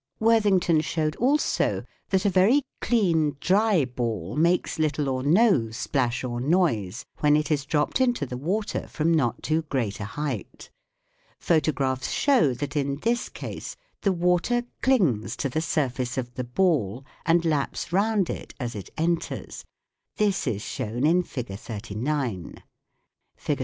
Worthington 0.19 0.81
showed 0.81 1.15
also 1.17 1.85
that 2.09 2.25
a 2.25 2.29
very 2.31 2.63
clean 2.81 3.37
dry 3.39 3.85
ball 3.85 4.35
makes 4.35 4.79
little 4.79 5.07
or 5.07 5.21
no 5.21 5.69
splash 5.69 6.23
or 6.23 6.41
noise 6.41 7.05
when 7.19 7.35
it 7.37 7.51
is 7.51 7.67
dropped 7.67 8.01
into 8.01 8.25
the 8.25 8.35
water 8.35 8.87
from 8.87 9.13
not 9.13 9.43
too 9.43 9.61
great 9.69 9.99
a 9.99 10.05
height. 10.05 10.71
Photographs 11.39 12.09
show 12.09 12.51
that 12.51 12.75
in 12.75 12.95
this 13.01 13.29
case 13.29 13.75
the 14.01 14.11
water 14.11 14.63
clings 14.81 15.35
to 15.35 15.49
the 15.49 15.61
surface 15.61 16.17
of 16.17 16.33
the 16.33 16.43
ball 16.45 17.05
and 17.23 17.45
laps 17.45 17.93
round 17.93 18.27
it 18.27 18.55
as 18.59 18.73
it 18.73 18.89
enters; 18.97 19.65
this 20.17 20.47
is 20.47 20.63
shown 20.63 21.05
in 21.05 21.21
Fig. 21.21 21.55
39. 21.59 22.55
FIG. 23.35 23.59